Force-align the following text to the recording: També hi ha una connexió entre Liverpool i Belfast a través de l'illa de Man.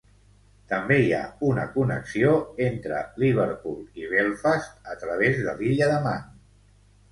També 0.69 0.95
hi 1.01 1.11
ha 1.17 1.27
una 1.49 1.65
connexió 1.75 2.31
entre 2.69 3.03
Liverpool 3.25 4.03
i 4.03 4.09
Belfast 4.15 4.91
a 4.95 4.99
través 5.05 5.41
de 5.47 5.57
l'illa 5.63 5.93
de 5.95 6.03
Man. 6.11 6.29